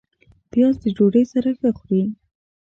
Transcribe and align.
پیاز 0.51 0.75
د 0.83 0.85
ډوډۍ 0.97 1.23
سره 1.33 1.49
ښه 1.59 1.69
خوري 1.77 2.03